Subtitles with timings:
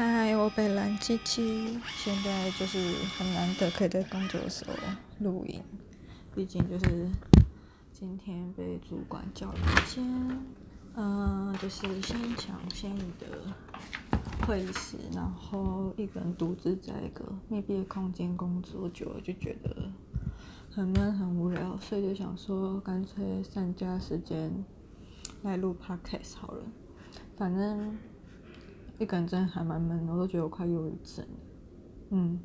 [0.00, 2.78] 嗨，我北兰七七，现在就是
[3.18, 4.72] 很难得可以在工作的时候
[5.18, 5.60] 录音，
[6.32, 7.08] 毕竟就是
[7.92, 10.04] 今天被主管叫了一间，
[10.94, 13.26] 嗯、就是先抢先赢的
[14.46, 19.90] 会议室，然后一个人独自在一个密闭的空间工作久了就觉得
[20.70, 24.64] 很闷很无聊，所以就想说干脆善加时间
[25.42, 26.62] 来录 podcast 好了，
[27.36, 27.98] 反正。
[28.98, 31.30] 一个人真的还蛮闷的，我都觉得我快忧郁症了。
[32.10, 32.40] 嗯，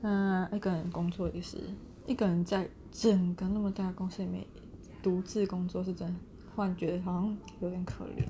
[0.00, 1.58] 那一个人工作也是，
[2.06, 4.46] 一个人在整个那么大的公司里面
[5.02, 6.14] 独自工作是真的，
[6.54, 8.24] 忽然觉得好像有点可怜。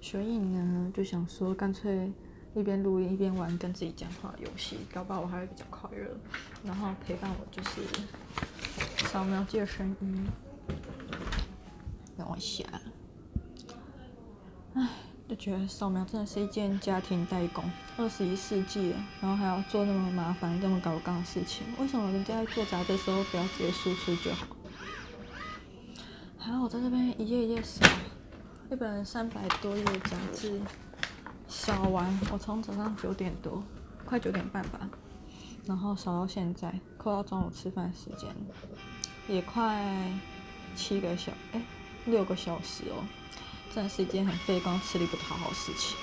[0.00, 2.12] 所以呢，就想说干脆
[2.54, 6.18] 一边录音一边玩跟自己讲话游戏，搞不好我还会比较快乐。
[6.64, 7.82] 然后陪伴我就是
[9.06, 10.26] 扫描机的声音，
[12.16, 12.64] 等我一下。
[12.72, 12.80] 唉。
[15.34, 24.46] 就觉得扫描真的是一件家庭代工，二十一世纪了，然后还要做那么麻烦、那么高刚的事情，为什么人家在做杂志的时候不要直接输出就好？
[26.38, 27.84] 还好我在这边一页一页扫，
[28.70, 30.60] 一本三百多页杂志
[31.48, 33.60] 扫完，我从早上九点多，
[34.04, 34.88] 快九点半吧，
[35.66, 38.30] 然后扫到现在，扣到中午吃饭时间，
[39.26, 39.84] 也快
[40.76, 41.60] 七个小哎
[42.06, 43.02] 六个小时哦。
[43.74, 45.96] 真的是一件很费工吃力不讨好的事情。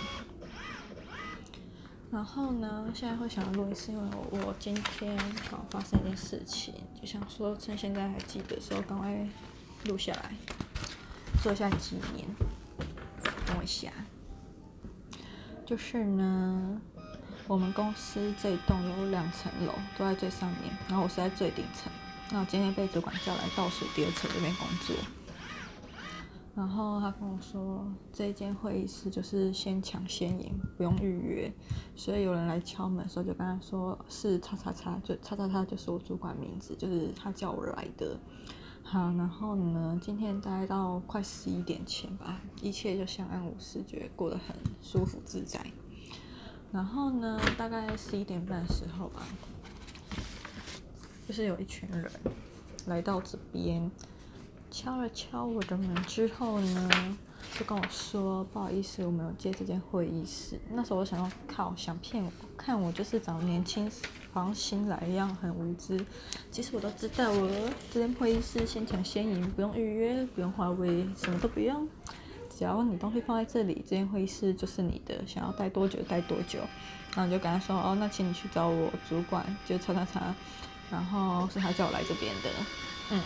[2.12, 5.16] 然后呢，现在会想要录音，是因为我，我今天
[5.50, 9.16] 刚好发生一件事情，就想说趁现在还记得的时候，赶快
[9.86, 10.34] 录下来，
[11.42, 12.28] 做一下纪念。
[13.46, 13.90] 等我一下，
[15.66, 16.82] 就是呢，
[17.48, 21.90] 我们公司这一栋有两层楼，都在最上面，然后我是在最顶层。
[22.32, 24.94] 那我今天被主管叫来倒数第二层这边工作。
[26.54, 31.54] 然后他跟我说，这一间会议室就是先抢先赢，不用预约。
[31.96, 38.20] 所以有人来敲门的时候，就跟他说是叉叉叉，就叉叉叉就是我主管名字，就是他叫我来的。
[38.84, 45.66] 好，然后呢，今天待到快十一点前吧，一切就相安无事，觉得过得很舒服自在。
[46.70, 49.22] 然后呢，大概十一点半的时候吧，
[51.26, 52.12] 就是有一群人
[52.88, 53.90] 来到这边。
[54.72, 57.18] 敲了敲我的门之后呢，
[57.60, 60.58] 就跟我说不好意思，我没有接这间会议室。
[60.72, 63.92] 那时候我想要靠，想骗我，看我就是长得年轻，
[64.32, 66.04] 好像新来一样，很无知。
[66.50, 67.50] 其实我都知道，我
[67.94, 71.86] 这间会议室先抢先赢，不用预约，不用花费，什么都不用。
[72.50, 76.60] 只要你东西放在这里，这间会议室就是你的，想要待多久待多久。
[77.14, 80.34] 然后你就跟他说哦，那请你去找我主管，就叉叉叉。
[80.90, 82.50] 然后是他叫我来这边的，
[83.12, 83.22] 嗯。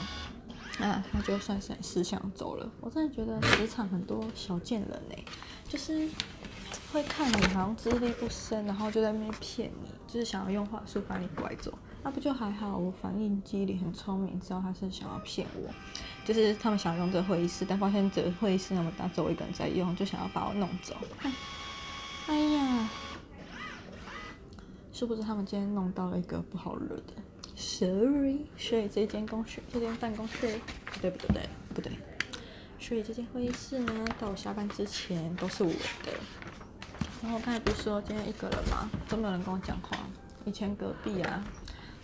[0.80, 2.70] 那，他就算是思想走了。
[2.82, 5.24] 我真的觉得职场很多小贱人哎，
[5.68, 6.08] 就是
[6.92, 11.74] 会看你好像资历不深，然后就在那边骗你，就是想要用话术把你拐走。
[12.04, 12.78] 那不就还好？
[12.78, 15.70] 我反应机灵，很聪明，知道他是想要骗我。
[16.24, 20.96] 就是他们想用这个会议室，但发现这个会议室那么大，只有我一个人在用，就想要把我弄走。
[22.28, 22.90] 哎呀，
[24.92, 27.14] 是不是他们今天弄到了一个不好惹的
[27.78, 31.92] ？Sorry，所以这间公司，这间办公室，不对不对不对不对，
[32.80, 36.14] 所以这间会议室呢，到我下班之前都是我的。
[37.22, 39.98] 然后我刚才不是说今天一个人吗，都没有人跟我讲话。
[40.46, 41.44] 以前隔壁啊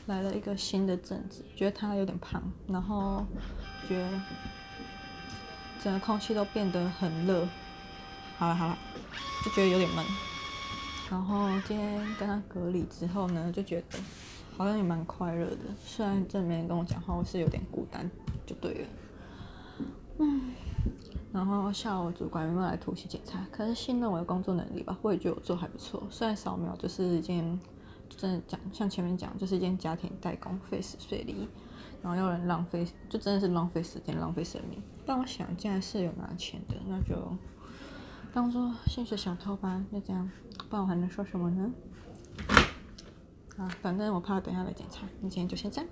[0.08, 3.26] 来了一个新的镇子，觉得他有点胖，然后
[3.88, 4.22] 觉得
[5.82, 7.48] 整个空气都变得很热。
[8.38, 8.78] 好了好了，
[9.46, 10.06] 就觉得有点闷。
[11.10, 13.98] 然后今天跟他隔离之后呢，就觉得。
[14.58, 18.10] 好像也蛮快乐的，虽然真的没人跟我讲话，我是有点孤单，
[18.46, 18.88] 就对了。
[20.20, 20.54] 嗯，
[21.34, 23.44] 然后下午主管有没有来突袭检查？
[23.52, 26.04] 可是信任我的工作能力吧，我也觉得我做还不错。
[26.12, 27.60] 虽然扫描就是一件
[28.10, 31.48] 真的讲，像前面讲，就是一件家庭代工，费时费力，
[32.04, 34.80] 然后有人浪费，就真的是浪费时间、浪费生命。
[35.06, 37.16] 但我想，既然是有拿钱的，那就
[38.32, 40.30] 当做薪水小偷吧，就这样，
[40.70, 41.72] 不然我还能说什么呢？
[43.82, 45.90] 反正我怕等下来检查，今天就先这样。